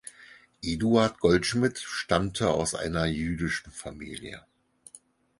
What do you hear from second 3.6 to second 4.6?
Familie.